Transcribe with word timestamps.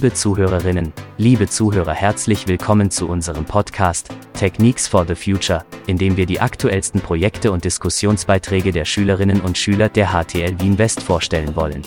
Liebe 0.00 0.14
Zuhörerinnen, 0.14 0.92
liebe 1.16 1.48
Zuhörer, 1.48 1.92
herzlich 1.92 2.46
willkommen 2.46 2.88
zu 2.88 3.08
unserem 3.08 3.44
Podcast 3.44 4.10
Techniques 4.32 4.86
for 4.86 5.04
the 5.04 5.16
Future, 5.16 5.64
in 5.88 5.98
dem 5.98 6.16
wir 6.16 6.24
die 6.24 6.38
aktuellsten 6.38 7.00
Projekte 7.00 7.50
und 7.50 7.64
Diskussionsbeiträge 7.64 8.70
der 8.70 8.84
Schülerinnen 8.84 9.40
und 9.40 9.58
Schüler 9.58 9.88
der 9.88 10.10
HTL 10.12 10.60
Wien 10.60 10.78
West 10.78 11.02
vorstellen 11.02 11.56
wollen. 11.56 11.82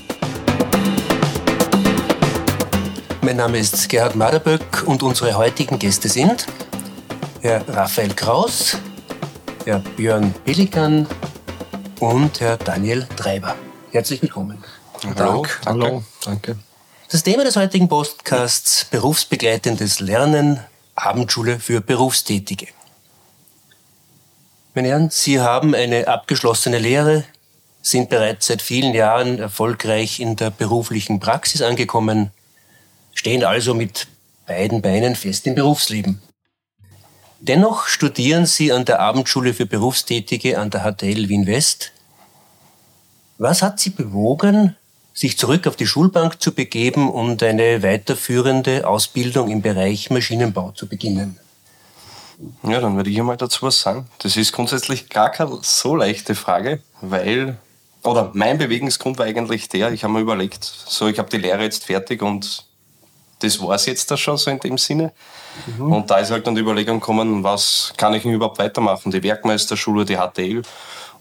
Mein 3.22 3.38
Name 3.38 3.60
ist 3.60 3.88
Gerhard 3.88 4.18
Maderböck 4.18 4.84
und 4.86 5.04
unsere 5.04 5.36
heutigen 5.36 5.80
Gäste 5.80 6.10
sind 6.10 6.48
Herr 7.40 7.66
Raphael 7.70 8.14
Kraus, 8.14 8.78
Herr 9.64 9.80
Björn 9.96 10.36
Pelikan 10.44 11.08
und 12.02 12.42
Herr 12.42 12.58
Daniel 12.58 13.08
Treiber. 13.16 13.56
Herzlich 13.94 14.22
willkommen. 14.22 14.62
Hallo, 15.02 15.44
Dank. 15.44 15.62
Hallo, 15.66 16.04
danke. 16.26 16.58
Das 17.12 17.24
Thema 17.24 17.44
des 17.44 17.58
heutigen 17.58 17.90
Podcasts 17.90 18.86
berufsbegleitendes 18.86 20.00
Lernen, 20.00 20.62
Abendschule 20.96 21.60
für 21.60 21.82
Berufstätige. 21.82 22.68
Meine 24.74 24.88
Herren, 24.88 25.10
Sie 25.10 25.42
haben 25.42 25.76
eine 25.76 26.08
abgeschlossene 26.08 26.80
Lehre, 26.80 27.26
sind 27.82 28.08
bereits 28.08 28.48
seit 28.48 28.62
vielen 28.62 28.94
Jahren 28.94 29.40
erfolgreich 29.40 30.22
in 30.22 30.38
der 30.38 30.52
beruflichen 30.52 31.20
Praxis 31.20 31.62
angekommen, 31.62 32.32
stehen 33.14 33.44
also 33.44 33.74
mit 33.74 34.08
beiden 34.48 34.82
Beinen 34.82 35.18
fest 35.18 35.46
im 35.48 35.56
Berufsleben. 35.56 36.22
Dennoch 37.42 37.88
studieren 37.88 38.46
Sie 38.46 38.72
an 38.72 38.86
der 38.86 39.02
Abendschule 39.02 39.54
für 39.54 39.66
Berufstätige 39.66 40.58
an 40.58 40.70
der 40.70 40.90
HTL 40.90 41.28
Wien 41.28 41.46
West. 41.46 41.92
Was 43.38 43.62
hat 43.62 43.82
Sie 43.82 43.90
bewogen, 43.90 44.78
sich 45.14 45.38
zurück 45.38 45.68
auf 45.68 45.76
die 45.76 45.88
Schulbank 45.88 46.42
zu 46.42 46.54
begeben 46.54 47.10
und 47.10 47.44
eine 47.44 47.84
weiterführende 47.84 48.88
Ausbildung 48.88 49.50
im 49.50 49.62
Bereich 49.62 50.10
Maschinenbau 50.10 50.72
zu 50.72 50.88
beginnen? 50.88 51.38
Ja, 52.64 52.80
dann 52.80 52.96
würde 52.96 53.10
ich 53.10 53.20
einmal 53.20 53.38
dazu 53.38 53.66
was 53.66 53.82
sagen. 53.82 54.08
Das 54.20 54.36
ist 54.36 54.52
grundsätzlich 54.52 55.10
gar 55.10 55.30
keine 55.30 55.60
so 55.62 55.96
leichte 55.96 56.34
Frage, 56.34 56.82
weil, 57.02 57.58
oder 58.04 58.32
mein 58.34 58.58
Bewegungsgrund 58.58 59.20
war 59.20 59.26
eigentlich 59.26 59.70
der, 59.70 59.92
ich 59.92 60.04
habe 60.04 60.14
mir 60.14 60.22
überlegt, 60.22 60.64
so, 60.64 61.08
ich 61.08 61.20
habe 61.20 61.30
die 61.30 61.38
Lehre 61.38 61.64
jetzt 61.64 61.86
fertig 61.86 62.22
und 62.22 62.66
das 63.40 63.62
war 63.62 63.76
es 63.76 63.86
jetzt 63.86 64.10
da 64.10 64.18
schon 64.18 64.38
so 64.38 64.50
in 64.50 64.60
dem 64.60 64.78
Sinne. 64.78 65.12
Mhm. 65.78 65.92
Und 65.92 66.10
da 66.10 66.20
ist 66.20 66.32
halt 66.32 66.48
dann 66.48 66.56
die 66.56 66.62
Überlegung 66.62 67.00
gekommen, 67.00 67.44
was 67.44 67.94
kann 67.98 68.14
ich 68.14 68.24
denn 68.24 68.34
überhaupt 68.34 68.60
weitermachen? 68.60 69.12
Die 69.12 69.22
Werkmeisterschule, 69.22 70.06
die 70.06 70.18
HTL. 70.18 70.62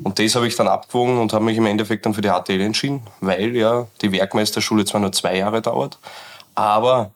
Und 0.02 0.18
das 0.18 0.34
habe 0.34 0.46
ich 0.46 0.56
dann 0.56 0.68
abgewogen 0.68 1.18
und 1.18 1.32
habe 1.32 1.44
mich 1.44 1.56
im 1.56 1.66
Endeffekt 1.66 2.06
dann 2.06 2.14
für 2.14 2.22
die 2.22 2.30
HTL 2.30 2.60
entschieden, 2.60 3.02
weil 3.20 3.54
ja 3.54 3.86
die 4.00 4.12
Werkmeisterschule 4.12 4.84
zwar 4.84 5.00
nur 5.00 5.12
zwei 5.12 5.36
Jahre 5.36 5.60
dauert, 5.60 5.98
aber 6.54 7.10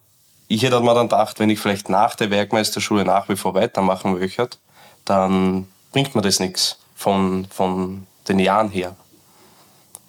ich 0.49 0.63
hätte 0.63 0.81
mir 0.81 0.95
dann 0.95 1.09
gedacht, 1.09 1.41
wenn 1.41 1.51
ich 1.51 1.59
vielleicht 1.59 1.89
nach 1.89 2.15
der 2.15 2.31
Werkmeisterschule 2.31 3.05
nach 3.05 3.29
wie 3.29 3.37
vor 3.37 3.55
weitermachen 3.55 4.19
möchte, 4.19 4.51
dann 5.05 5.67
bringt 5.93 6.15
mir 6.15 6.23
das 6.23 6.41
nichts 6.41 6.79
von, 6.95 7.47
von 7.51 8.07
den 8.29 8.39
Jahren 8.39 8.69
her. 8.69 8.95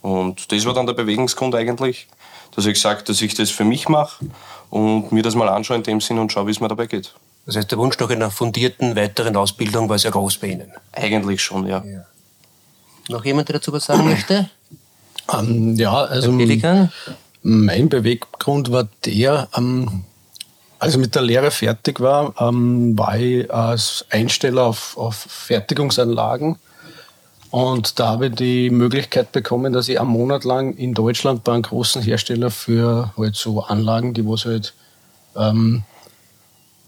Und 0.02 0.52
das 0.52 0.66
war 0.66 0.74
dann 0.74 0.86
der 0.86 0.94
Bewegungsgrund 0.94 1.56
eigentlich, 1.56 2.08
dass 2.56 2.66
ich 2.66 2.74
gesagt 2.74 3.10
dass 3.10 3.22
ich 3.22 3.34
das 3.34 3.50
für 3.50 3.64
mich 3.64 3.90
mache 3.90 4.26
und 4.70 5.12
mir 5.12 5.24
das 5.24 5.36
mal 5.36 5.50
anschaue 5.50 5.78
in 5.78 5.84
dem 5.84 6.02
Sinn 6.02 6.20
und 6.20 6.32
schaue, 6.32 6.48
wie 6.48 6.52
es 6.52 6.60
mir 6.60 6.68
dabei 6.68 6.88
geht. 6.88 7.16
Das 7.46 7.56
heißt, 7.56 7.72
der 7.72 7.78
Wunsch 7.78 7.98
nach 8.00 8.10
einer 8.10 8.32
fundierten 8.32 8.96
weiteren 8.96 9.36
Ausbildung 9.36 9.88
war 9.88 10.00
sehr 10.00 10.12
groß 10.12 10.38
bei 10.38 10.48
Ihnen? 10.48 10.72
Eigentlich 10.92 11.42
schon, 11.44 11.68
ja. 11.68 11.84
ja. 11.86 12.06
Noch 13.10 13.26
jemand, 13.26 13.50
der 13.50 13.56
dazu 13.56 13.72
was 13.72 13.86
sagen 13.86 14.06
möchte? 14.06 14.50
Ähm, 15.32 15.76
ja, 15.76 15.94
also 15.94 16.32
mein 17.42 17.90
Beweggrund 17.90 18.72
war 18.72 18.88
der, 19.06 19.48
ähm, 19.56 20.04
als 20.80 20.94
ich 20.94 21.00
mit 21.00 21.16
der 21.16 21.22
Lehre 21.22 21.52
fertig 21.52 22.00
war, 22.00 22.34
ähm, 22.40 22.98
war 22.98 23.18
ich 23.18 23.52
als 23.52 24.06
Einsteller 24.10 24.64
auf, 24.64 24.98
auf 24.98 25.16
Fertigungsanlagen. 25.16 26.58
Und 27.52 28.00
da 28.00 28.08
habe 28.08 28.28
ich 28.28 28.36
die 28.36 28.70
Möglichkeit 28.70 29.32
bekommen, 29.32 29.72
dass 29.72 29.88
ich 29.88 30.00
einen 30.00 30.10
Monat 30.10 30.44
lang 30.44 30.74
in 30.74 30.94
Deutschland 30.94 31.44
bei 31.44 31.54
einem 31.54 31.62
großen 31.62 32.02
Hersteller 32.02 32.52
für 32.52 33.14
halt 33.16 33.36
so 33.36 33.62
Anlagen, 33.64 34.14
die 34.14 34.28
was 34.28 34.46
halt 34.46 34.74
ähm, 35.38 35.84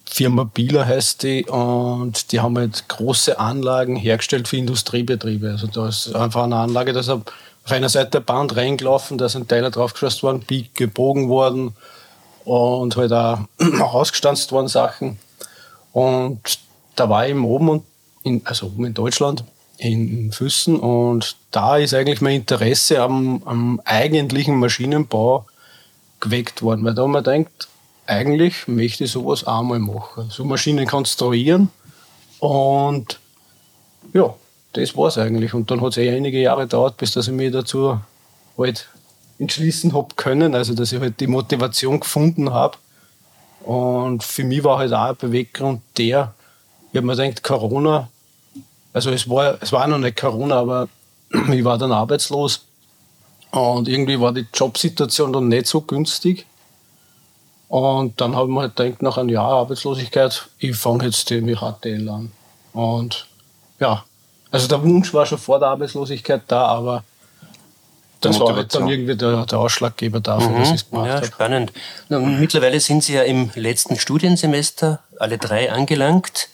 Firma 0.09 0.45
Bieler 0.45 0.85
heißt 0.85 1.23
die 1.23 1.45
und 1.45 2.31
die 2.31 2.39
haben 2.39 2.57
halt 2.57 2.87
große 2.87 3.39
Anlagen 3.39 3.95
hergestellt 3.95 4.47
für 4.47 4.57
Industriebetriebe. 4.57 5.51
Also 5.51 5.67
da 5.67 5.89
ist 5.89 6.15
einfach 6.15 6.43
eine 6.43 6.55
Anlage, 6.55 6.93
da 6.93 7.01
ist 7.01 7.09
auf 7.09 7.23
einer 7.65 7.89
Seite 7.89 8.11
der 8.11 8.19
Band 8.21 8.55
reingelaufen, 8.55 9.17
da 9.17 9.27
sind 9.27 9.49
Teile 9.49 9.69
draufgeschossen 9.69 10.23
worden, 10.23 10.45
gebogen 10.73 11.29
worden 11.29 11.75
und 12.45 12.95
halt 12.95 13.11
auch 13.11 13.39
ausgestanzt 13.93 14.51
worden 14.51 14.69
Sachen. 14.69 15.19
Und 15.91 16.59
da 16.95 17.09
war 17.09 17.27
ich 17.27 17.35
oben 17.35 17.69
und 17.69 17.83
in, 18.23 18.41
also 18.45 18.67
oben 18.67 18.85
in 18.85 18.93
Deutschland 18.93 19.43
in 19.77 20.31
Füssen 20.31 20.77
und 20.79 21.35
da 21.51 21.77
ist 21.77 21.93
eigentlich 21.93 22.21
mein 22.21 22.37
Interesse 22.37 23.01
am, 23.01 23.43
am 23.45 23.81
eigentlichen 23.85 24.57
Maschinenbau 24.57 25.45
geweckt 26.19 26.63
worden, 26.63 26.83
weil 26.83 26.95
da 26.95 27.05
man 27.05 27.23
denkt, 27.23 27.67
eigentlich 28.07 28.67
möchte 28.67 29.03
ich 29.03 29.11
sowas 29.11 29.45
auch 29.45 29.63
mal 29.63 29.79
machen. 29.79 30.29
So 30.29 30.45
Maschinen 30.45 30.87
konstruieren 30.87 31.69
und 32.39 33.19
ja, 34.13 34.33
das 34.73 34.95
war 34.95 35.07
es 35.07 35.17
eigentlich. 35.17 35.53
Und 35.53 35.69
dann 35.71 35.81
hat 35.81 35.91
es 35.91 35.97
eh 35.97 36.15
einige 36.15 36.39
Jahre 36.39 36.61
gedauert, 36.61 36.97
bis 36.97 37.11
dass 37.11 37.27
ich 37.27 37.33
mich 37.33 37.51
dazu 37.51 37.99
halt 38.57 38.87
entschließen 39.39 39.93
habe 39.93 40.15
können, 40.15 40.55
also 40.55 40.73
dass 40.73 40.91
ich 40.91 40.99
halt 40.99 41.19
die 41.19 41.27
Motivation 41.27 41.99
gefunden 41.99 42.51
habe. 42.51 42.77
Und 43.63 44.23
für 44.23 44.43
mich 44.43 44.63
war 44.63 44.79
halt 44.79 44.93
auch 44.93 45.09
ein 45.09 45.15
Beweggrund 45.15 45.81
der, 45.97 46.33
ich 46.91 46.97
habe 46.97 47.05
mir 47.05 47.15
gedacht, 47.15 47.43
Corona, 47.43 48.09
also 48.93 49.11
es 49.11 49.29
war, 49.29 49.57
es 49.61 49.71
war 49.71 49.87
noch 49.87 49.97
nicht 49.97 50.17
Corona, 50.17 50.59
aber 50.59 50.89
ich 51.51 51.63
war 51.63 51.77
dann 51.77 51.91
arbeitslos 51.91 52.65
und 53.51 53.87
irgendwie 53.87 54.19
war 54.19 54.33
die 54.33 54.47
Jobsituation 54.53 55.33
dann 55.33 55.49
nicht 55.49 55.67
so 55.67 55.81
günstig. 55.81 56.45
Und 57.69 58.21
dann 58.21 58.35
haben 58.35 58.53
wir 58.53 58.61
halt 58.61 58.75
gedacht, 58.75 59.01
nach 59.01 59.17
einem 59.17 59.29
Jahr 59.29 59.51
Arbeitslosigkeit, 59.51 60.47
ich 60.57 60.75
fange 60.75 61.05
jetzt 61.05 61.29
die 61.29 61.55
HTL 61.55 62.09
an. 62.09 62.31
Und 62.73 63.27
ja, 63.79 64.03
also 64.51 64.67
der 64.67 64.81
Wunsch 64.83 65.13
war 65.13 65.25
schon 65.25 65.37
vor 65.37 65.59
der 65.59 65.69
Arbeitslosigkeit 65.69 66.43
da, 66.47 66.65
aber 66.65 67.03
das 68.21 68.39
war 68.39 68.55
halt 68.55 68.73
dann 68.73 68.87
irgendwie 68.87 69.15
der, 69.15 69.45
der 69.45 69.59
Ausschlaggeber 69.59 70.19
dafür, 70.19 70.49
mhm. 70.49 70.59
dass 70.59 70.69
ich 70.69 70.75
es 70.75 70.89
gemacht 70.89 71.07
ja, 71.07 71.15
habe. 71.15 71.25
Spannend. 71.25 71.73
Na, 72.09 72.19
mittlerweile 72.19 72.79
sind 72.79 73.03
Sie 73.03 73.13
ja 73.13 73.23
im 73.23 73.51
letzten 73.55 73.97
Studiensemester 73.97 75.01
alle 75.19 75.37
drei 75.37 75.71
angelangt. 75.71 76.49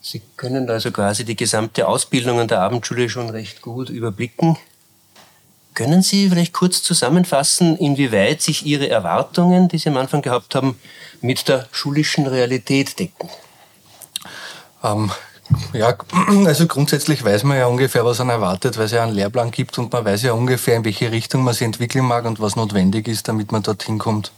Sie 0.00 0.20
können 0.36 0.68
also 0.68 0.90
quasi 0.90 1.24
die 1.24 1.34
gesamte 1.34 1.88
Ausbildung 1.88 2.38
an 2.38 2.48
der 2.48 2.60
Abendschule 2.60 3.08
schon 3.08 3.30
recht 3.30 3.62
gut 3.62 3.88
überblicken. 3.88 4.58
Können 5.74 6.02
Sie 6.02 6.28
vielleicht 6.28 6.52
kurz 6.52 6.82
zusammenfassen, 6.82 7.76
inwieweit 7.76 8.40
sich 8.40 8.64
Ihre 8.64 8.88
Erwartungen, 8.88 9.68
die 9.68 9.78
Sie 9.78 9.88
am 9.88 9.96
Anfang 9.96 10.22
gehabt 10.22 10.54
haben, 10.54 10.78
mit 11.20 11.48
der 11.48 11.66
schulischen 11.72 12.26
Realität 12.26 12.98
decken? 12.98 13.28
Ähm, 14.84 15.10
ja, 15.72 15.96
also 16.46 16.66
grundsätzlich 16.66 17.24
weiß 17.24 17.44
man 17.44 17.58
ja 17.58 17.66
ungefähr, 17.66 18.04
was 18.04 18.18
man 18.18 18.30
erwartet, 18.30 18.78
weil 18.78 18.86
es 18.86 18.92
ja 18.92 19.02
einen 19.02 19.14
Lehrplan 19.14 19.50
gibt 19.50 19.76
und 19.78 19.92
man 19.92 20.04
weiß 20.04 20.22
ja 20.22 20.32
ungefähr, 20.32 20.76
in 20.76 20.84
welche 20.84 21.10
Richtung 21.10 21.42
man 21.42 21.54
sich 21.54 21.62
entwickeln 21.62 22.04
mag 22.04 22.24
und 22.24 22.40
was 22.40 22.56
notwendig 22.56 23.08
ist, 23.08 23.26
damit 23.26 23.50
man 23.50 23.62
dorthin 23.62 23.98
kommt. 23.98 24.32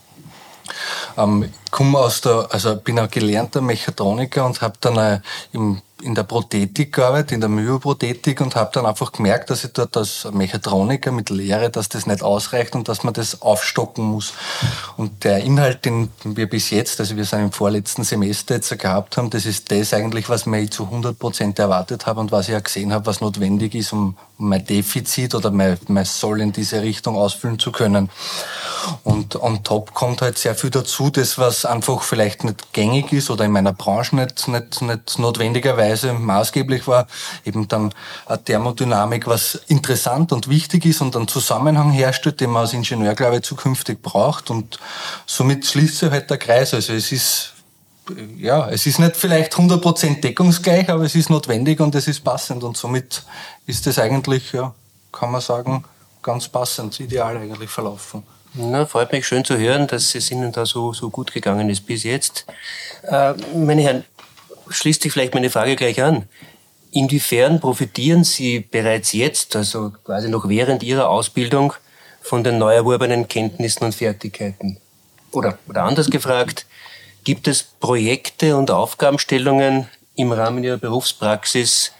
Ähm, 1.17 1.43
ich 1.43 1.71
komme 1.71 1.99
aus 1.99 2.21
der, 2.21 2.47
also 2.51 2.75
bin 2.77 2.99
ein 2.99 3.09
gelernter 3.09 3.61
Mechatroniker 3.61 4.45
und 4.45 4.61
habe 4.61 4.75
dann 4.81 4.97
äh, 4.97 5.19
im 5.53 5.81
in 6.03 6.13
der 6.13 6.23
Prothetik 6.23 6.93
gearbeitet, 6.93 7.31
in 7.31 7.39
der 7.39 7.49
Myoprothetik 7.49 8.39
und 8.41 8.55
habe 8.55 8.69
dann 8.73 8.85
einfach 8.85 9.11
gemerkt, 9.11 9.49
dass 9.49 9.63
ich 9.63 9.73
dort 9.73 9.97
als 9.97 10.27
Mechatroniker 10.31 11.11
mit 11.11 11.29
Lehre, 11.29 11.69
dass 11.69 11.89
das 11.89 12.05
nicht 12.05 12.21
ausreicht 12.21 12.75
und 12.75 12.87
dass 12.87 13.03
man 13.03 13.13
das 13.13 13.41
aufstocken 13.41 14.05
muss. 14.05 14.33
Und 14.95 15.23
der 15.23 15.43
Inhalt, 15.43 15.85
den 15.85 16.09
wir 16.23 16.47
bis 16.47 16.69
jetzt, 16.69 16.99
also 16.99 17.15
wir 17.15 17.25
sind 17.25 17.39
im 17.39 17.51
vorletzten 17.51 18.03
Semester 18.03 18.55
jetzt 18.55 18.77
gehabt 18.77 19.17
haben, 19.17 19.29
das 19.31 19.45
ist 19.45 19.71
das 19.71 19.93
eigentlich, 19.93 20.29
was 20.29 20.45
mir 20.45 20.69
zu 20.69 20.83
100 20.83 21.17
Prozent 21.17 21.57
erwartet 21.57 22.05
habe 22.05 22.19
und 22.19 22.31
was 22.31 22.47
ich 22.47 22.53
ja 22.53 22.59
gesehen 22.59 22.93
habe, 22.93 23.07
was 23.07 23.21
notwendig 23.21 23.73
ist, 23.73 23.91
um 23.91 24.15
mein 24.37 24.65
Defizit 24.65 25.33
oder 25.33 25.49
mein, 25.49 25.79
mein 25.87 26.05
Soll 26.05 26.41
in 26.41 26.51
diese 26.51 26.83
Richtung 26.83 27.15
ausfüllen 27.15 27.57
zu 27.57 27.71
können. 27.71 28.09
Und 29.03 29.35
on 29.41 29.63
top 29.63 29.95
kommt 29.95 30.21
halt 30.21 30.37
sehr 30.37 30.53
viel 30.53 30.69
dazu, 30.69 31.09
das 31.09 31.39
was 31.39 31.65
einfach 31.65 32.03
vielleicht 32.03 32.43
nicht 32.43 32.71
gängig 32.71 33.11
ist 33.11 33.31
oder 33.31 33.45
in 33.45 33.51
meiner 33.51 33.73
Branche 33.73 34.15
nicht, 34.15 34.47
nicht, 34.47 34.81
nicht 34.83 35.19
notwendigerweise 35.19 35.86
maßgeblich 36.13 36.87
war. 36.87 37.07
Eben 37.45 37.67
dann 37.67 37.93
eine 38.25 38.43
Thermodynamik, 38.43 39.27
was 39.27 39.55
interessant 39.67 40.31
und 40.31 40.47
wichtig 40.49 40.85
ist 40.85 41.01
und 41.01 41.15
einen 41.15 41.27
Zusammenhang 41.27 41.91
herstellt, 41.91 42.41
den 42.41 42.51
man 42.51 42.63
als 42.63 42.73
Ingenieur, 42.73 43.15
glaube 43.15 43.37
ich, 43.37 43.43
zukünftig 43.43 44.01
braucht. 44.01 44.49
Und 44.49 44.79
somit 45.25 45.65
schließt 45.65 45.97
sich 45.97 46.11
halt 46.11 46.29
der 46.29 46.37
Kreis. 46.37 46.73
Also 46.73 46.93
es 46.93 47.11
ist 47.11 47.53
ja, 48.37 48.69
es 48.69 48.85
ist 48.85 48.99
nicht 48.99 49.17
vielleicht 49.17 49.53
100% 49.53 50.21
deckungsgleich, 50.21 50.89
aber 50.89 51.03
es 51.03 51.15
ist 51.15 51.29
notwendig 51.29 51.79
und 51.79 51.93
es 51.95 52.07
ist 52.07 52.23
passend 52.23 52.63
und 52.63 52.77
somit 52.77 53.23
ist 53.65 53.85
es 53.85 53.99
eigentlich, 53.99 54.53
ja, 54.53 54.73
kann 55.11 55.31
man 55.31 55.41
sagen, 55.41 55.83
ganz 56.21 56.47
passend, 56.47 56.99
ideal 56.99 57.37
eigentlich 57.37 57.69
verlaufen. 57.69 58.23
Na, 58.53 58.85
freut 58.85 59.11
mich 59.11 59.27
schön 59.27 59.45
zu 59.45 59.57
hören, 59.57 59.87
dass 59.87 60.15
es 60.15 60.31
Ihnen 60.31 60.51
da 60.51 60.65
so, 60.65 60.93
so 60.93 61.09
gut 61.09 61.31
gegangen 61.31 61.69
ist 61.69 61.85
bis 61.85 62.03
jetzt. 62.03 62.45
Äh, 63.03 63.33
meine 63.55 63.81
Herren, 63.81 64.05
schließt 64.69 65.01
sich 65.01 65.11
vielleicht 65.11 65.33
meine 65.33 65.49
Frage 65.49 65.75
gleich 65.75 66.01
an. 66.01 66.27
Inwiefern 66.91 67.59
profitieren 67.59 68.23
Sie 68.23 68.59
bereits 68.59 69.11
jetzt, 69.13 69.55
also 69.55 69.91
quasi 70.03 70.29
noch 70.29 70.47
während 70.47 70.83
Ihrer 70.83 71.09
Ausbildung, 71.09 71.73
von 72.21 72.43
den 72.43 72.57
neu 72.57 72.73
erworbenen 72.73 73.27
Kenntnissen 73.27 73.85
und 73.85 73.95
Fertigkeiten? 73.95 74.77
Oder, 75.31 75.57
oder 75.67 75.83
anders 75.83 76.09
gefragt, 76.09 76.65
gibt 77.23 77.47
es 77.47 77.63
Projekte 77.63 78.55
und 78.57 78.71
Aufgabenstellungen 78.71 79.87
im 80.15 80.31
Rahmen 80.31 80.63
Ihrer 80.63 80.77
Berufspraxis, 80.77 81.91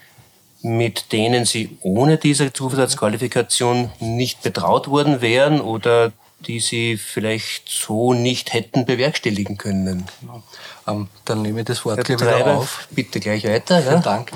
mit 0.62 1.12
denen 1.12 1.44
Sie 1.44 1.78
ohne 1.82 2.18
diese 2.18 2.52
Zusatzqualifikation 2.52 3.90
nicht 4.00 4.42
betraut 4.42 4.88
worden 4.88 5.20
wären 5.20 5.60
oder 5.60 6.12
die 6.40 6.60
Sie 6.60 6.96
vielleicht 6.96 7.68
so 7.68 8.14
nicht 8.14 8.52
hätten 8.52 8.86
bewerkstelligen 8.86 9.58
können? 9.58 10.06
Genau. 10.20 10.42
Ähm, 10.86 11.08
dann 11.24 11.42
nehme 11.42 11.60
ich 11.60 11.66
das 11.66 11.84
Wort 11.84 12.04
gleich 12.04 12.20
wieder 12.20 12.46
auf. 12.46 12.88
Bitte 12.90 13.20
gleich 13.20 13.44
weiter. 13.44 13.84
Ja? 13.84 13.96
Dank. 13.96 14.32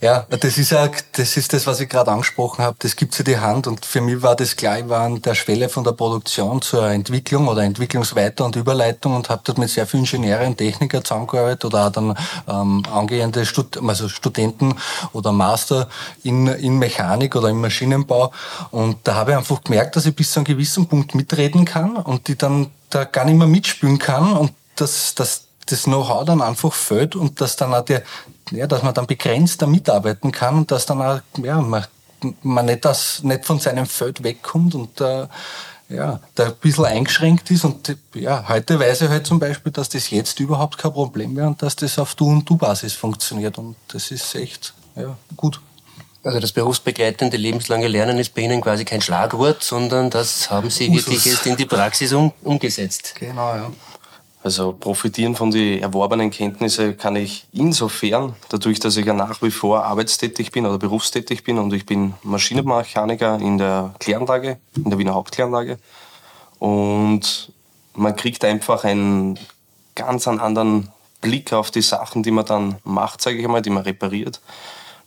Ja, 0.00 0.26
das 0.30 0.58
ist 0.58 0.70
ja, 0.70 0.88
das 1.12 1.36
ist 1.36 1.52
das, 1.52 1.66
was 1.66 1.80
ich 1.80 1.88
gerade 1.88 2.12
angesprochen 2.12 2.64
habe. 2.64 2.76
Das 2.78 2.94
gibt 2.94 3.14
sie 3.14 3.24
die 3.24 3.38
Hand 3.38 3.66
und 3.66 3.84
für 3.84 4.00
mich 4.00 4.22
war 4.22 4.36
das 4.36 4.54
gleich 4.54 4.88
war 4.88 5.00
an 5.00 5.20
der 5.22 5.34
Schwelle 5.34 5.68
von 5.68 5.82
der 5.82 5.90
Produktion 5.90 6.62
zur 6.62 6.88
Entwicklung 6.88 7.48
oder 7.48 7.62
Entwicklungsweiter- 7.62 8.44
und 8.44 8.54
Überleitung 8.54 9.16
und 9.16 9.28
habe 9.28 9.42
dort 9.44 9.58
mit 9.58 9.70
sehr 9.70 9.88
vielen 9.88 10.04
Ingenieure 10.04 10.46
und 10.46 10.56
Techniker 10.56 11.02
zusammengearbeitet 11.02 11.64
oder 11.64 11.88
auch 11.88 11.90
dann 11.90 12.16
ähm, 12.46 12.84
angehende 12.92 13.44
Stud 13.44 13.76
also 13.84 14.08
Studenten 14.08 14.76
oder 15.12 15.32
Master 15.32 15.88
in, 16.22 16.46
in 16.46 16.78
Mechanik 16.78 17.34
oder 17.34 17.48
im 17.48 17.60
Maschinenbau 17.60 18.32
und 18.70 18.98
da 19.02 19.16
habe 19.16 19.32
ich 19.32 19.36
einfach 19.36 19.64
gemerkt, 19.64 19.96
dass 19.96 20.06
ich 20.06 20.14
bis 20.14 20.30
zu 20.30 20.40
einem 20.40 20.44
gewissen 20.44 20.86
Punkt 20.86 21.16
mitreden 21.16 21.64
kann 21.64 21.96
und 21.96 22.28
die 22.28 22.38
dann 22.38 22.70
da 22.90 23.02
gar 23.02 23.24
nicht 23.24 23.36
mehr 23.36 23.48
mitspielen 23.48 23.98
kann 23.98 24.32
und 24.32 24.52
dass, 24.76 25.16
dass 25.16 25.47
das 25.70 25.84
Know-how 25.84 26.24
dann 26.24 26.42
einfach 26.42 26.72
fällt 26.72 27.16
und 27.16 27.40
dass 27.40 27.56
dann 27.56 27.74
auch 27.74 27.84
der, 27.84 28.02
ja, 28.50 28.66
dass 28.66 28.82
man 28.82 28.94
dann 28.94 29.06
begrenzter 29.06 29.66
mitarbeiten 29.66 30.32
kann 30.32 30.56
und 30.56 30.70
dass 30.70 30.86
dann 30.86 31.02
auch, 31.02 31.20
ja, 31.42 31.60
man, 31.60 31.84
man 32.42 32.66
nicht, 32.66 32.84
das, 32.84 33.22
nicht 33.22 33.44
von 33.44 33.58
seinem 33.58 33.86
Feld 33.86 34.22
wegkommt 34.22 34.74
und 34.74 35.00
äh, 35.00 35.26
ja, 35.88 36.20
da 36.34 36.46
ein 36.46 36.54
bisschen 36.60 36.84
eingeschränkt 36.84 37.50
ist. 37.50 37.64
Und 37.64 37.96
ja, 38.14 38.46
heute 38.48 38.78
weiß 38.78 39.02
ich 39.02 39.08
halt 39.08 39.26
zum 39.26 39.38
Beispiel, 39.38 39.72
dass 39.72 39.88
das 39.88 40.10
jetzt 40.10 40.38
überhaupt 40.40 40.78
kein 40.78 40.92
Problem 40.92 41.34
wäre 41.36 41.48
und 41.48 41.62
dass 41.62 41.76
das 41.76 41.98
auf 41.98 42.14
Du- 42.14 42.28
und 42.28 42.48
Du-Basis 42.48 42.92
funktioniert. 42.92 43.58
Und 43.58 43.76
das 43.88 44.10
ist 44.10 44.34
echt 44.34 44.74
ja, 44.96 45.16
gut. 45.36 45.60
Also 46.24 46.40
das 46.40 46.52
berufsbegleitende 46.52 47.36
lebenslange 47.36 47.88
Lernen 47.88 48.18
ist 48.18 48.34
bei 48.34 48.42
Ihnen 48.42 48.60
quasi 48.60 48.84
kein 48.84 49.00
Schlagwort, 49.00 49.62
sondern 49.62 50.10
das 50.10 50.50
haben 50.50 50.68
Sie 50.68 50.90
Usus. 50.90 51.06
wirklich 51.06 51.24
jetzt 51.24 51.46
in 51.46 51.56
die 51.56 51.64
Praxis 51.64 52.12
um, 52.12 52.32
umgesetzt. 52.42 53.14
Genau, 53.18 53.54
ja. 53.54 53.70
Also 54.48 54.72
profitieren 54.72 55.36
von 55.36 55.50
den 55.50 55.82
erworbenen 55.82 56.30
Kenntnissen 56.30 56.96
kann 56.96 57.16
ich 57.16 57.46
insofern, 57.52 58.34
dadurch, 58.48 58.80
dass 58.80 58.96
ich 58.96 59.04
ja 59.04 59.12
nach 59.12 59.42
wie 59.42 59.50
vor 59.50 59.84
arbeitstätig 59.84 60.52
bin 60.52 60.64
oder 60.64 60.78
berufstätig 60.78 61.44
bin 61.44 61.58
und 61.58 61.70
ich 61.74 61.84
bin 61.84 62.14
Maschinenmechaniker 62.22 63.38
in 63.40 63.58
der 63.58 63.94
Kläranlage, 63.98 64.56
in 64.74 64.88
der 64.88 64.98
Wiener 64.98 65.12
Hauptkläranlage. 65.12 65.78
Und 66.58 67.52
man 67.92 68.16
kriegt 68.16 68.42
einfach 68.42 68.84
einen 68.84 69.38
ganz 69.94 70.26
anderen 70.26 70.88
Blick 71.20 71.52
auf 71.52 71.70
die 71.70 71.82
Sachen, 71.82 72.22
die 72.22 72.30
man 72.30 72.46
dann 72.46 72.76
macht, 72.84 73.20
sage 73.20 73.36
ich 73.36 73.44
einmal, 73.44 73.60
die 73.60 73.68
man 73.68 73.82
repariert. 73.82 74.40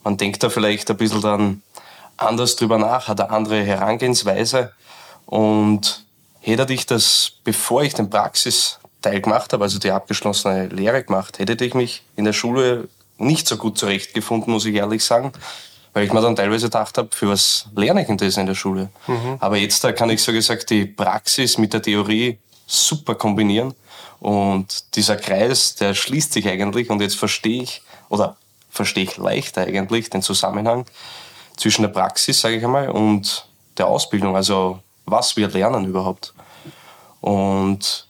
Man 0.04 0.18
denkt 0.18 0.44
da 0.44 0.52
vielleicht 0.52 0.92
ein 0.92 0.98
bisschen 0.98 1.22
dann 1.22 1.64
anders 2.16 2.58
drüber 2.58 2.78
nach, 2.78 3.08
hat 3.08 3.20
eine 3.20 3.32
andere 3.32 3.64
Herangehensweise 3.64 4.72
und 5.26 6.06
hätte 6.42 6.72
ich 6.72 6.86
das, 6.86 7.32
bevor 7.44 7.82
ich 7.82 7.96
den 7.96 8.12
Praxis 8.12 8.78
Teil 9.02 9.22
gemacht 9.22 9.54
habe, 9.54 9.64
also 9.64 9.80
die 9.80 9.92
abgeschlossene 9.92 10.68
Lehre 10.68 11.04
gemacht, 11.04 11.40
hätte 11.40 11.66
ich 11.66 11.74
mich 11.74 12.04
in 12.16 12.26
der 12.26 12.34
Schule 12.34 12.88
nicht 13.18 13.48
so 13.48 13.58
gut 13.58 13.78
zurechtgefunden, 13.78 14.52
muss 14.52 14.66
ich 14.66 14.76
ehrlich 14.76 15.04
sagen. 15.04 15.32
Weil 15.94 16.06
ich 16.06 16.14
mir 16.14 16.22
dann 16.22 16.38
teilweise 16.38 16.68
gedacht 16.68 16.98
habe, 16.98 17.10
für 17.12 17.30
was 17.30 17.66
lerne 17.76 18.02
ich 18.02 18.08
denn 18.08 18.18
das 18.18 18.38
in 18.38 18.46
der 18.46 18.56
Schule? 18.56 18.90
Mhm. 19.08 19.36
Aber 19.40 19.58
jetzt 19.58 19.84
da 19.84 19.92
kann 19.92 20.10
ich 20.10 20.22
so 20.22 20.32
gesagt 20.32 20.70
die 20.70 20.86
Praxis 20.86 21.58
mit 21.58 21.74
der 21.74 21.82
Theorie 21.82 22.40
super 22.66 23.16
kombinieren. 23.16 23.74
Und 24.22 24.96
dieser 24.96 25.18
Kreis, 25.18 25.76
der 25.76 25.94
schließt 25.94 26.32
sich 26.32 26.48
eigentlich. 26.48 26.90
Und 26.90 27.02
jetzt 27.02 27.18
verstehe 27.18 27.64
ich, 27.64 27.82
oder 28.08 28.38
verstehe 28.70 29.04
ich 29.04 29.18
leichter 29.18 29.64
eigentlich 29.64 30.10
den 30.10 30.22
Zusammenhang 30.22 30.86
zwischen 31.58 31.82
der 31.82 31.90
Praxis, 31.90 32.40
sage 32.40 32.56
ich 32.56 32.64
einmal, 32.64 32.90
und 32.90 33.46
der 33.78 33.88
Ausbildung. 33.88 34.36
Also 34.36 34.80
was 35.06 35.36
wir 35.36 35.50
lernen 35.50 35.86
überhaupt. 35.86 36.34
Und 37.20 38.08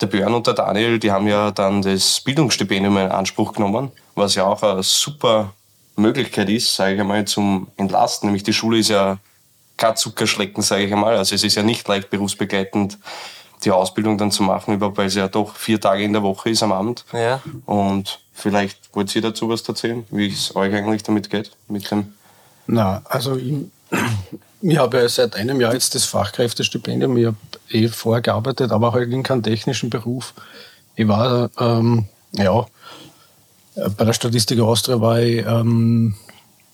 der 0.00 0.06
Björn 0.06 0.34
und 0.34 0.46
der 0.46 0.54
Daniel, 0.54 0.98
die 0.98 1.10
haben 1.10 1.26
ja 1.26 1.50
dann 1.50 1.82
das 1.82 2.20
Bildungsstipendium 2.20 2.96
in 2.98 3.10
Anspruch 3.10 3.52
genommen, 3.52 3.90
was 4.14 4.34
ja 4.34 4.44
auch 4.44 4.62
eine 4.62 4.82
super 4.82 5.52
Möglichkeit 5.96 6.48
ist, 6.48 6.74
sage 6.74 6.94
ich 6.94 7.00
einmal, 7.00 7.24
zum 7.24 7.68
Entlasten. 7.76 8.28
Nämlich 8.28 8.44
die 8.44 8.52
Schule 8.52 8.78
ist 8.78 8.88
ja 8.88 9.18
kein 9.76 9.96
Zuckerschlecken, 9.96 10.62
sage 10.62 10.84
ich 10.84 10.92
einmal. 10.92 11.16
Also 11.16 11.34
es 11.34 11.42
ist 11.42 11.56
ja 11.56 11.62
nicht 11.62 11.86
leicht 11.88 12.10
berufsbegleitend, 12.10 12.98
die 13.64 13.70
Ausbildung 13.72 14.18
dann 14.18 14.30
zu 14.30 14.44
machen, 14.44 14.74
überhaupt 14.74 14.98
weil 14.98 15.06
es 15.06 15.16
ja 15.16 15.26
doch 15.26 15.56
vier 15.56 15.80
Tage 15.80 16.04
in 16.04 16.12
der 16.12 16.22
Woche 16.22 16.50
ist 16.50 16.62
am 16.62 16.72
Abend. 16.72 17.04
Ja. 17.12 17.40
Und 17.66 18.20
vielleicht 18.32 18.94
wollt 18.94 19.14
ihr 19.16 19.22
dazu 19.22 19.48
was 19.48 19.68
erzählen, 19.68 20.06
wie 20.10 20.28
es 20.28 20.54
euch 20.54 20.72
eigentlich 20.72 21.02
damit 21.02 21.28
geht, 21.28 21.50
mit 21.66 21.90
dem 21.90 22.14
na, 22.68 23.02
also 23.06 23.36
ich, 23.36 23.54
ich 24.60 24.78
habe 24.78 24.98
ja 24.98 25.08
seit 25.08 25.34
einem 25.34 25.60
Jahr 25.60 25.72
jetzt 25.72 25.94
das 25.94 26.04
Fachkräftestipendium. 26.04 27.16
Ich 27.16 27.26
habe 27.26 27.36
eh 27.70 27.90
gearbeitet, 28.22 28.72
aber 28.72 28.92
halt 28.92 29.12
in 29.12 29.22
keinem 29.22 29.42
technischen 29.42 29.90
Beruf. 29.90 30.34
Ich 30.96 31.06
war, 31.06 31.50
ähm, 31.58 32.06
ja, 32.32 32.66
bei 33.96 34.04
der 34.04 34.12
Statistik 34.12 34.60
Austria 34.60 35.00
war 35.00 35.20
ich, 35.20 35.44
ähm, 35.46 36.14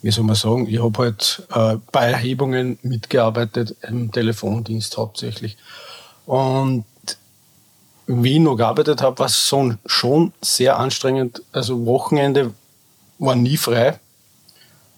wie 0.02 0.10
soll 0.10 0.24
man 0.24 0.36
sagen, 0.36 0.66
ich 0.68 0.82
habe 0.82 0.98
halt 0.98 1.42
äh, 1.54 1.76
bei 1.92 2.10
Erhebungen 2.10 2.78
mitgearbeitet, 2.82 3.76
im 3.82 4.10
Telefondienst 4.12 4.96
hauptsächlich. 4.96 5.56
Und 6.26 6.84
wie 8.06 8.34
ich 8.34 8.40
noch 8.40 8.56
gearbeitet 8.56 9.02
habe, 9.02 9.18
war 9.18 9.26
es 9.26 9.54
schon 9.86 10.32
sehr 10.40 10.78
anstrengend. 10.78 11.42
Also 11.52 11.86
Wochenende 11.86 12.52
war 13.18 13.34
nie 13.34 13.56
frei. 13.56 13.98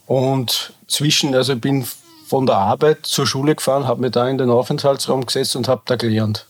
Und 0.05 0.73
zwischen, 0.87 1.35
also 1.35 1.53
ich 1.53 1.61
bin 1.61 1.85
von 2.27 2.45
der 2.45 2.57
Arbeit 2.57 3.05
zur 3.05 3.25
Schule 3.25 3.55
gefahren, 3.55 3.87
habe 3.87 4.01
mich 4.01 4.11
da 4.11 4.27
in 4.27 4.37
den 4.37 4.49
Aufenthaltsraum 4.49 5.25
gesetzt 5.25 5.55
und 5.55 5.67
habe 5.67 5.81
da 5.85 5.95
gelernt. 5.95 6.45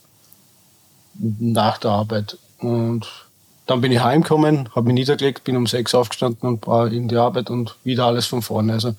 Nach 1.15 1.77
der 1.77 1.91
Arbeit. 1.91 2.38
Und 2.60 3.07
dann 3.67 3.81
bin 3.81 3.91
ich 3.91 4.00
heimgekommen, 4.00 4.69
habe 4.75 4.88
mich 4.88 4.96
niedergelegt, 4.96 5.43
bin 5.43 5.55
um 5.55 5.67
sechs 5.67 5.93
aufgestanden 5.93 6.48
und 6.48 6.67
war 6.67 6.91
in 6.91 7.07
die 7.07 7.17
Arbeit 7.17 7.50
und 7.50 7.75
wieder 7.84 8.05
alles 8.05 8.25
von 8.25 8.41
vorne. 8.41 8.74
Also 8.74 8.96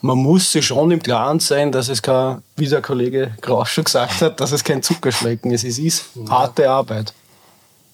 man 0.00 0.18
muss 0.18 0.50
sich 0.50 0.66
schon 0.66 0.90
im 0.90 1.02
Klaren 1.02 1.38
sein, 1.38 1.70
dass 1.70 1.88
es 1.88 2.02
kein, 2.02 2.42
wie 2.56 2.68
der 2.68 2.82
Kollege 2.82 3.36
Grausch 3.40 3.72
schon 3.72 3.84
gesagt 3.84 4.20
hat, 4.22 4.40
dass 4.40 4.50
es 4.50 4.64
kein 4.64 4.82
Zuckerschlecken 4.82 5.52
ist. 5.52 5.64
Es 5.64 5.78
ist 5.78 6.06
harte 6.28 6.68
Arbeit. 6.68 7.12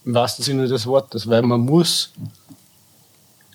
Im 0.04 0.14
wahrsten 0.14 0.44
Sinne 0.44 0.66
des 0.66 0.86
Wortes, 0.86 1.28
weil 1.28 1.42
man 1.42 1.60
muss 1.60 2.12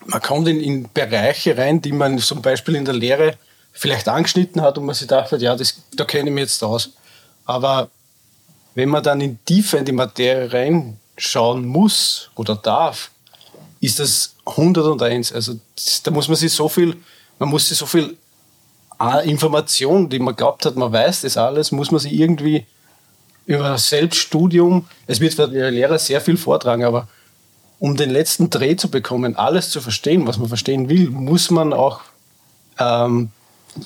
man 0.05 0.21
kommt 0.21 0.47
in, 0.47 0.59
in 0.59 0.89
Bereiche 0.93 1.57
rein, 1.57 1.81
die 1.81 1.91
man 1.91 2.19
zum 2.19 2.41
Beispiel 2.41 2.75
in 2.75 2.85
der 2.85 2.93
Lehre 2.93 3.37
vielleicht 3.73 4.07
angeschnitten 4.07 4.61
hat 4.61 4.77
und 4.77 4.85
man 4.85 4.95
sich 4.95 5.07
dachte, 5.07 5.37
ja, 5.37 5.55
das, 5.55 5.75
da 5.93 6.05
kenne 6.05 6.29
ich 6.29 6.33
mich 6.33 6.43
jetzt 6.43 6.63
aus. 6.63 6.91
Aber 7.45 7.89
wenn 8.75 8.89
man 8.89 9.03
dann 9.03 9.19
in 9.19 9.43
tiefer 9.43 9.79
in 9.79 9.85
die 9.85 9.91
Materie 9.91 10.53
reinschauen 10.53 11.65
muss 11.65 12.29
oder 12.35 12.55
darf, 12.55 13.11
ist 13.81 13.99
das 13.99 14.35
101. 14.45 15.33
Also 15.33 15.59
da 16.03 16.11
muss 16.11 16.27
man 16.27 16.37
sich 16.37 16.53
so 16.53 16.69
viel, 16.69 16.95
man 17.39 17.49
muss 17.49 17.67
sich 17.67 17.77
so 17.77 17.85
viel 17.85 18.15
Information, 19.25 20.07
die 20.07 20.19
man 20.19 20.35
glaubt 20.35 20.65
hat, 20.65 20.75
man 20.75 20.93
weiß 20.93 21.21
das 21.21 21.35
alles, 21.35 21.71
muss 21.71 21.91
man 21.91 21.99
sich 21.99 22.13
irgendwie 22.13 22.65
über 23.45 23.63
das 23.63 23.89
Selbststudium, 23.89 24.87
es 25.07 25.19
wird 25.19 25.33
für 25.33 25.49
die 25.49 25.57
Lehrer 25.57 25.99
sehr 25.99 26.21
viel 26.21 26.37
vortragen, 26.37 26.85
aber 26.85 27.09
um 27.79 27.97
den 27.97 28.09
letzten 28.09 28.49
Dreh 28.49 28.77
zu 28.77 28.89
bekommen, 28.89 29.35
alles 29.35 29.69
zu 29.69 29.81
verstehen, 29.81 30.25
was 30.25 30.37
man 30.37 30.47
verstehen 30.47 30.87
will, 30.87 31.09
muss 31.09 31.51
man 31.51 31.73
auch 31.73 31.99
ähm, 32.79 33.31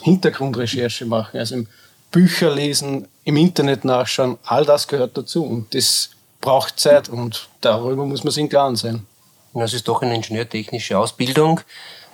Hintergrundrecherche 0.01 1.05
machen, 1.05 1.39
also 1.39 1.63
Bücher 2.11 2.53
lesen, 2.53 3.07
im 3.23 3.37
Internet 3.37 3.83
nachschauen, 3.85 4.37
all 4.43 4.65
das 4.65 4.87
gehört 4.87 5.17
dazu 5.17 5.43
und 5.43 5.73
das 5.73 6.11
braucht 6.41 6.79
Zeit 6.79 7.09
und 7.09 7.49
darüber 7.61 8.05
muss 8.05 8.23
man 8.23 8.31
sich 8.31 8.43
im 8.43 8.49
Klaren 8.49 8.75
sein. 8.75 9.05
Das 9.53 9.73
ist 9.73 9.87
doch 9.87 10.01
eine 10.01 10.15
ingenieurtechnische 10.15 10.97
Ausbildung. 10.97 11.61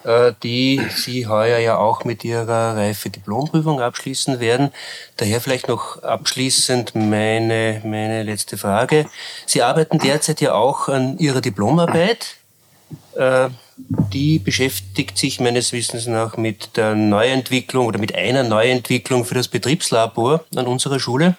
Äh, 0.04 0.34
die 0.44 0.82
Sie 0.94 1.28
heuer 1.28 1.60
ja 1.60 1.78
auch 1.78 2.04
mit 2.04 2.24
Ihrer 2.26 2.76
Reife-Diplomprüfung 2.76 3.80
abschließen 3.80 4.40
werden. 4.40 4.72
Daher 5.18 5.40
vielleicht 5.40 5.70
noch 5.70 6.04
abschließend 6.04 6.94
meine, 6.94 7.82
meine 7.86 8.24
letzte 8.24 8.58
Frage. 8.58 9.06
Sie 9.46 9.62
arbeiten 9.62 10.00
derzeit 10.00 10.42
ja 10.42 10.54
auch 10.54 10.90
an 10.90 11.18
Ihrer 11.20 11.40
Diplomarbeit. 11.40 12.36
Die 13.78 14.40
beschäftigt 14.40 15.18
sich 15.18 15.40
meines 15.40 15.74
Wissens 15.74 16.06
nach 16.06 16.38
mit 16.38 16.78
der 16.78 16.96
Neuentwicklung 16.96 17.88
oder 17.88 17.98
mit 18.00 18.14
einer 18.14 18.44
Neuentwicklung 18.44 19.26
für 19.26 19.34
das 19.34 19.48
Betriebslabor 19.48 20.46
an 20.56 20.68
unserer 20.68 21.00
Schule. 21.00 21.36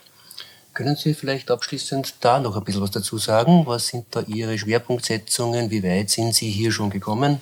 Können 0.72 0.96
Sie 0.96 1.14
vielleicht 1.14 1.52
abschließend 1.52 2.16
da 2.20 2.40
noch 2.40 2.56
ein 2.56 2.64
bisschen 2.64 2.82
was 2.82 2.90
dazu 2.90 3.18
sagen? 3.18 3.64
Was 3.66 3.86
sind 3.86 4.06
da 4.10 4.22
Ihre 4.22 4.58
Schwerpunktsetzungen? 4.58 5.70
Wie 5.70 5.84
weit 5.84 6.10
sind 6.10 6.34
Sie 6.34 6.50
hier 6.50 6.72
schon 6.72 6.90
gekommen? 6.90 7.40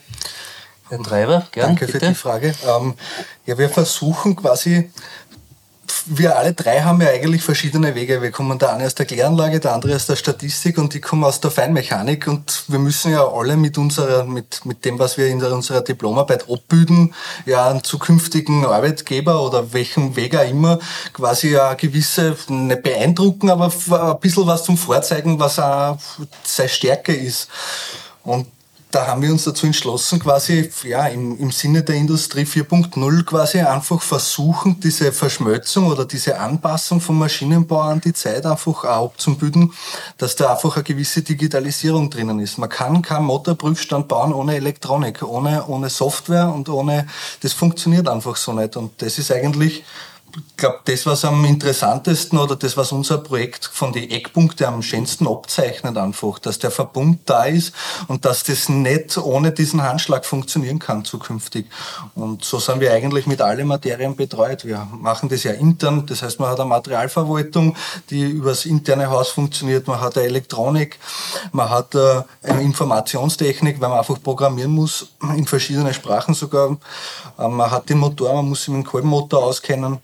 Herr 0.91 1.03
Treiber, 1.03 1.47
gern, 1.53 1.69
Danke 1.69 1.87
bitte. 1.87 2.01
für 2.01 2.07
die 2.09 2.15
Frage. 2.15 2.55
Ähm, 2.69 2.93
ja, 3.47 3.57
wir 3.57 3.71
versuchen 3.71 4.37
quasi 4.37 4.91
wir 6.07 6.37
alle 6.37 6.53
drei 6.53 6.81
haben 6.81 7.01
ja 7.01 7.09
eigentlich 7.09 7.43
verschiedene 7.43 7.95
Wege. 7.95 8.23
Wir 8.23 8.31
kommen 8.31 8.59
der 8.59 8.73
eine 8.73 8.87
aus 8.87 8.95
der 8.95 9.07
Kläranlage, 9.07 9.61
der 9.61 9.75
andere 9.75 9.95
aus 9.95 10.07
der 10.07 10.17
Statistik 10.17 10.79
und 10.79 10.95
ich 10.95 11.03
komme 11.03 11.27
aus 11.27 11.41
der 11.41 11.51
Feinmechanik 11.51 12.27
und 12.27 12.65
wir 12.69 12.79
müssen 12.79 13.13
ja 13.13 13.27
alle 13.27 13.57
mit 13.57 13.79
unserer, 13.79 14.25
mit, 14.25 14.65
mit 14.65 14.85
dem, 14.85 14.99
was 14.99 15.19
wir 15.19 15.27
in 15.29 15.43
unserer 15.43 15.81
Diplomarbeit 15.81 16.51
abbilden, 16.51 17.15
ja 17.47 17.69
einen 17.69 17.85
zukünftigen 17.85 18.65
Arbeitgeber 18.65 19.43
oder 19.43 19.73
welchen 19.73 20.17
Weg 20.17 20.37
auch 20.37 20.49
immer 20.49 20.79
quasi 21.13 21.51
ja 21.51 21.75
gewisse, 21.75 22.37
nicht 22.49 22.83
beeindrucken, 22.83 23.51
aber 23.51 23.67
ein 23.67 24.21
bisschen 24.21 24.47
was 24.47 24.65
zum 24.65 24.77
Vorzeigen, 24.77 25.39
was 25.39 25.59
auch 25.59 25.99
seine 26.45 26.69
Stärke 26.69 27.15
ist. 27.15 27.49
Und 28.25 28.47
da 28.93 29.07
haben 29.07 29.23
wir 29.23 29.33
uns 29.33 29.45
dazu 29.45 29.67
entschlossen, 29.67 30.21
quasi 30.21 30.71
ja, 30.85 31.07
im, 31.07 31.39
im 31.39 31.51
Sinne 31.51 31.83
der 31.83 31.97
Industrie 31.97 32.43
4.0 32.43 33.25
quasi 33.25 33.59
einfach 33.61 34.03
versuchen, 34.03 34.79
diese 34.81 35.13
Verschmelzung 35.13 35.87
oder 35.87 36.05
diese 36.05 36.39
Anpassung 36.39 37.01
vom 37.01 37.19
Maschinenbau 37.19 37.81
an 37.81 38.01
die 38.01 38.13
Zeit 38.13 38.45
einfach 38.45 38.85
auch 38.85 39.07
abzubilden, 39.07 39.73
dass 40.19 40.37
da 40.37 40.53
einfach 40.53 40.77
eine 40.77 40.85
gewisse 40.85 41.23
Digitalisierung 41.23 42.11
drinnen 42.11 42.39
ist. 42.39 42.59
Man 42.59 42.69
kann 42.69 43.01
keinen 43.03 43.25
Motorprüfstand 43.25 44.09
bauen 44.09 44.35
ohne 44.35 44.57
Elektronik, 44.57 45.23
ohne, 45.23 45.67
ohne 45.67 45.89
Software 45.89 46.53
und 46.53 46.69
ohne, 46.69 47.07
das 47.41 47.55
funktioniert 47.55 48.09
einfach 48.09 48.37
so 48.37 48.53
nicht. 48.53 48.77
Und 48.77 49.01
das 49.01 49.19
ist 49.19 49.33
eigentlich 49.33 49.85
ich 50.35 50.57
glaube, 50.57 50.81
das, 50.85 51.05
was 51.07 51.25
am 51.25 51.45
interessantesten 51.45 52.39
oder 52.39 52.57
das, 52.57 52.77
was 52.77 52.93
unser 52.93 53.19
Projekt 53.19 53.67
von 53.67 53.93
den 53.93 54.11
Eckpunkten 54.11 54.67
am 54.67 54.83
schönsten 54.83 55.27
abzeichnet, 55.27 55.97
einfach, 55.97 56.39
dass 56.39 56.59
der 56.59 56.71
Verbund 56.71 57.21
da 57.27 57.45
ist 57.45 57.75
und 58.09 58.25
dass 58.25 58.45
das 58.45 58.69
nicht 58.69 59.19
ohne 59.19 59.53
diesen 59.53 59.83
Handschlag 59.83 60.25
funktionieren 60.25 60.79
kann 60.79 61.05
zukünftig. 61.05 61.67
Und 62.15 62.45
so 62.45 62.59
sind 62.59 62.81
wir 62.81 62.93
eigentlich 62.93 63.27
mit 63.27 63.43
allen 63.43 63.67
Materien 63.67 64.17
betreut. 64.17 64.65
Wir 64.65 64.87
machen 64.93 65.29
das 65.29 65.43
ja 65.43 65.53
intern, 65.53 66.07
das 66.07 66.23
heißt, 66.23 66.41
man 66.41 66.51
hat 66.51 66.61
eine 66.61 66.69
Materialverwaltung, 66.69 67.77
die 68.11 68.23
übers 68.23 68.65
interne 68.65 69.11
Haus 69.11 69.31
funktioniert, 69.31 69.87
man 69.87 70.01
hat 70.01 70.17
eine 70.17 70.27
Elektronik, 70.27 70.99
man 71.53 71.69
hat 71.69 71.95
äh, 71.95 72.23
eine 72.43 72.63
Informationstechnik, 72.63 73.81
weil 73.81 73.89
man 73.89 73.99
einfach 73.99 74.23
programmieren 74.23 74.73
muss, 74.73 75.09
in 75.37 75.47
verschiedenen 75.47 75.93
Sprachen 75.93 76.35
sogar. 76.35 76.77
Äh, 77.39 77.49
man 77.49 77.71
hat 77.71 77.89
den 77.91 77.99
Motor, 77.99 78.35
man 78.35 78.49
muss 78.49 78.61
sich 78.65 78.69
mit 78.69 78.87
dem 78.87 78.89
Kolbenmotor 78.89 79.45
auskennen. 79.45 79.99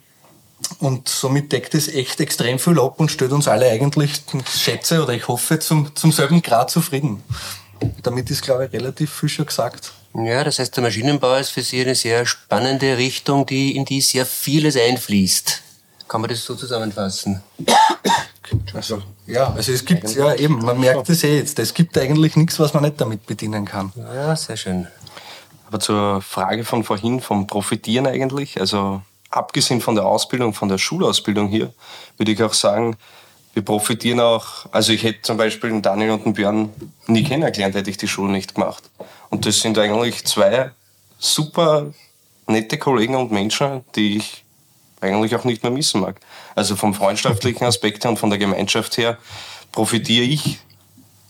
Und 0.80 1.08
somit 1.08 1.52
deckt 1.52 1.74
es 1.74 1.88
echt 1.88 2.20
extrem 2.20 2.58
viel 2.58 2.78
ab 2.80 3.00
und 3.00 3.10
stellt 3.10 3.32
uns 3.32 3.48
alle 3.48 3.70
eigentlich, 3.70 4.22
schätze 4.48 5.02
oder 5.02 5.12
ich 5.12 5.26
hoffe, 5.28 5.58
zum, 5.58 5.94
zum 5.94 6.12
selben 6.12 6.42
Grad 6.42 6.70
zufrieden. 6.70 7.22
Damit 8.02 8.30
ist, 8.30 8.42
glaube 8.42 8.66
ich, 8.66 8.72
relativ 8.72 9.12
viel 9.12 9.28
schon 9.28 9.46
gesagt. 9.46 9.92
Ja, 10.14 10.42
das 10.42 10.58
heißt, 10.58 10.76
der 10.76 10.82
Maschinenbau 10.82 11.36
ist 11.36 11.50
für 11.50 11.62
Sie 11.62 11.80
eine 11.80 11.94
sehr 11.94 12.26
spannende 12.26 12.96
Richtung, 12.96 13.46
die, 13.46 13.76
in 13.76 13.84
die 13.84 14.00
sehr 14.00 14.26
vieles 14.26 14.76
einfließt. 14.76 15.62
Kann 16.08 16.22
man 16.22 16.30
das 16.30 16.44
so 16.44 16.54
zusammenfassen? 16.54 17.42
Also, 18.72 19.02
ja, 19.26 19.52
also 19.52 19.72
es 19.72 19.84
gibt, 19.84 20.14
ja 20.14 20.34
eben, 20.34 20.64
man 20.64 20.80
merkt 20.80 21.10
es 21.10 21.22
eh 21.22 21.36
jetzt, 21.36 21.58
es 21.58 21.74
gibt 21.74 21.98
eigentlich 21.98 22.34
nichts, 22.34 22.58
was 22.58 22.72
man 22.72 22.82
nicht 22.82 22.98
damit 22.98 23.26
bedienen 23.26 23.66
kann. 23.66 23.92
Ja, 23.94 24.34
sehr 24.36 24.56
schön. 24.56 24.86
Aber 25.66 25.80
zur 25.80 26.22
Frage 26.22 26.64
von 26.64 26.82
vorhin, 26.82 27.20
vom 27.20 27.46
Profitieren 27.46 28.06
eigentlich, 28.06 28.58
also 28.58 29.02
abgesehen 29.30 29.80
von 29.80 29.94
der 29.94 30.06
Ausbildung, 30.06 30.54
von 30.54 30.68
der 30.68 30.78
Schulausbildung 30.78 31.48
hier, 31.48 31.72
würde 32.16 32.32
ich 32.32 32.42
auch 32.42 32.54
sagen, 32.54 32.96
wir 33.54 33.64
profitieren 33.64 34.20
auch, 34.20 34.66
also 34.70 34.92
ich 34.92 35.02
hätte 35.02 35.22
zum 35.22 35.36
Beispiel 35.36 35.70
den 35.70 35.82
Daniel 35.82 36.10
und 36.10 36.24
den 36.24 36.34
Björn 36.34 36.70
nie 37.06 37.24
kennengelernt, 37.24 37.74
hätte 37.74 37.90
ich 37.90 37.96
die 37.96 38.08
Schule 38.08 38.30
nicht 38.30 38.54
gemacht. 38.54 38.84
Und 39.30 39.46
das 39.46 39.60
sind 39.60 39.78
eigentlich 39.78 40.24
zwei 40.26 40.70
super 41.18 41.92
nette 42.46 42.78
Kollegen 42.78 43.16
und 43.16 43.32
Menschen, 43.32 43.84
die 43.96 44.18
ich 44.18 44.44
eigentlich 45.00 45.34
auch 45.34 45.44
nicht 45.44 45.62
mehr 45.62 45.72
missen 45.72 46.00
mag. 46.00 46.20
Also 46.54 46.76
vom 46.76 46.94
freundschaftlichen 46.94 47.64
Aspekt 47.64 48.04
her 48.04 48.10
und 48.10 48.18
von 48.18 48.30
der 48.30 48.38
Gemeinschaft 48.38 48.96
her 48.96 49.18
profitiere 49.72 50.24
ich 50.24 50.58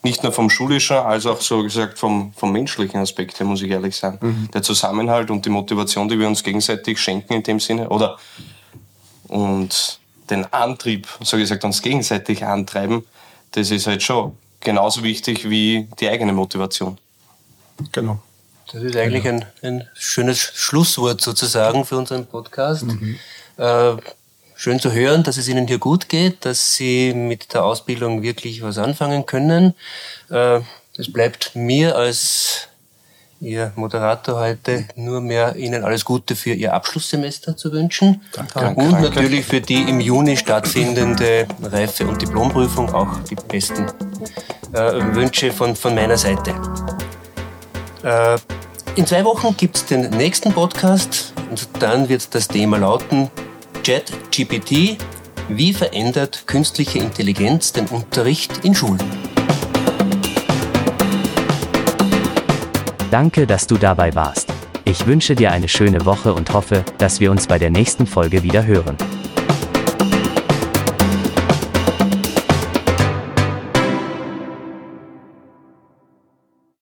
nicht 0.02 0.22
nur 0.22 0.32
vom 0.32 0.48
schulischen, 0.48 0.96
als 0.96 1.26
auch 1.26 1.40
so 1.40 1.62
gesagt 1.62 1.98
vom, 1.98 2.32
vom 2.34 2.52
menschlichen 2.52 3.00
Aspekt 3.00 3.38
her, 3.40 3.46
muss 3.46 3.62
ich 3.62 3.70
ehrlich 3.70 3.96
sagen. 3.96 4.18
Mhm. 4.20 4.50
Der 4.52 4.62
Zusammenhalt 4.62 5.30
und 5.30 5.44
die 5.44 5.50
Motivation, 5.50 6.08
die 6.08 6.18
wir 6.18 6.28
uns 6.28 6.42
gegenseitig 6.42 7.00
schenken 7.00 7.34
in 7.34 7.42
dem 7.42 7.60
Sinne, 7.60 7.88
oder 7.88 8.18
und 9.28 9.98
den 10.30 10.50
Antrieb, 10.52 11.08
so 11.22 11.36
gesagt, 11.36 11.64
uns 11.64 11.82
gegenseitig 11.82 12.44
antreiben, 12.44 13.04
das 13.52 13.70
ist 13.70 13.86
halt 13.86 14.02
schon 14.02 14.36
genauso 14.60 15.02
wichtig 15.02 15.48
wie 15.48 15.88
die 15.98 16.08
eigene 16.08 16.32
Motivation. 16.32 16.98
Genau. 17.92 18.20
Das 18.70 18.82
ist 18.82 18.96
eigentlich 18.96 19.26
ein, 19.26 19.44
ein 19.62 19.88
schönes 19.94 20.38
Schlusswort 20.38 21.20
sozusagen 21.20 21.84
für 21.84 21.96
unseren 21.96 22.26
Podcast. 22.26 22.84
Mhm. 22.84 23.18
Äh, 23.56 23.96
schön 24.58 24.80
zu 24.80 24.92
hören, 24.92 25.22
dass 25.22 25.36
es 25.36 25.46
Ihnen 25.48 25.68
hier 25.68 25.78
gut 25.78 26.08
geht, 26.08 26.44
dass 26.44 26.74
Sie 26.74 27.14
mit 27.14 27.54
der 27.54 27.64
Ausbildung 27.64 28.22
wirklich 28.22 28.60
was 28.60 28.76
anfangen 28.76 29.24
können. 29.24 29.74
Äh, 30.30 30.60
es 30.96 31.12
bleibt 31.12 31.54
mir 31.54 31.94
als 31.94 32.66
Ihr 33.40 33.72
Moderator 33.76 34.40
heute 34.40 34.84
nur 34.96 35.20
mehr 35.20 35.54
Ihnen 35.54 35.84
alles 35.84 36.04
Gute 36.04 36.34
für 36.34 36.54
Ihr 36.54 36.74
Abschlusssemester 36.74 37.56
zu 37.56 37.70
wünschen. 37.70 38.20
Danke. 38.32 38.80
Und 38.80 39.00
natürlich 39.00 39.46
für 39.46 39.60
die 39.60 39.82
im 39.82 40.00
Juni 40.00 40.36
stattfindende 40.36 41.46
Reife- 41.62 42.08
und 42.08 42.20
Diplomprüfung 42.20 42.92
auch 42.92 43.20
die 43.30 43.36
besten 43.36 43.86
äh, 44.72 45.14
Wünsche 45.14 45.52
von, 45.52 45.76
von 45.76 45.94
meiner 45.94 46.18
Seite. 46.18 46.52
Äh, 48.02 48.36
in 48.96 49.06
zwei 49.06 49.24
Wochen 49.24 49.56
gibt 49.56 49.76
es 49.76 49.86
den 49.86 50.10
nächsten 50.10 50.52
Podcast 50.52 51.32
und 51.48 51.68
dann 51.78 52.08
wird 52.08 52.34
das 52.34 52.48
Thema 52.48 52.78
lauten 52.78 53.30
ChatGPT. 53.88 54.98
Wie 55.48 55.72
verändert 55.72 56.46
künstliche 56.46 56.98
Intelligenz 56.98 57.72
den 57.72 57.86
Unterricht 57.86 58.62
in 58.62 58.74
Schulen? 58.74 59.02
Danke, 63.10 63.46
dass 63.46 63.66
du 63.66 63.78
dabei 63.78 64.14
warst. 64.14 64.52
Ich 64.84 65.06
wünsche 65.06 65.34
dir 65.34 65.52
eine 65.52 65.68
schöne 65.68 66.04
Woche 66.04 66.34
und 66.34 66.52
hoffe, 66.52 66.84
dass 66.98 67.20
wir 67.20 67.30
uns 67.30 67.46
bei 67.46 67.58
der 67.58 67.70
nächsten 67.70 68.06
Folge 68.06 68.42
wieder 68.42 68.66
hören. 68.66 68.98